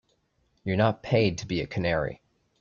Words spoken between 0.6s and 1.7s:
You're not paid to be a